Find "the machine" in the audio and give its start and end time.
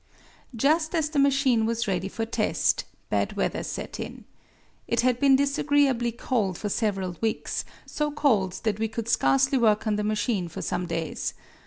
1.11-1.67, 9.97-10.47